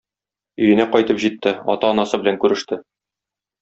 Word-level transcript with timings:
Өенә 0.67 0.87
кайтып 0.95 1.21
җитте, 1.25 1.55
ата-анасы 1.77 2.23
белән 2.25 2.43
күреште. 2.47 2.83